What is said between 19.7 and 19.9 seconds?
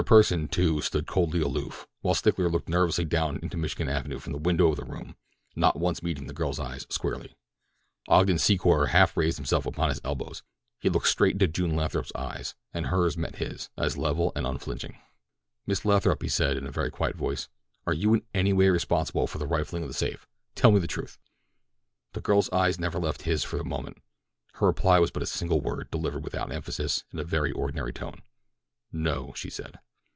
of